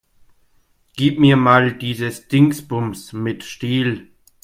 [0.95, 4.07] Gib mir mal dieses Dingsbums mit Stiel.